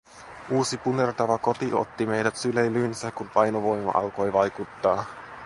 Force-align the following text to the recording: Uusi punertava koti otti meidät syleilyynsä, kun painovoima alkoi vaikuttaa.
Uusi 0.59 0.77
punertava 0.85 1.37
koti 1.47 1.69
otti 1.73 2.05
meidät 2.05 2.35
syleilyynsä, 2.35 3.11
kun 3.11 3.29
painovoima 3.29 3.91
alkoi 3.95 4.33
vaikuttaa. 4.33 5.05